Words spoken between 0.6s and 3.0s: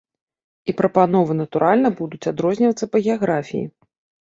І прапановы, натуральна, будуць адрознівацца